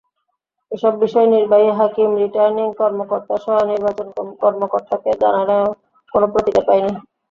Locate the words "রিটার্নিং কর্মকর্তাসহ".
2.21-3.55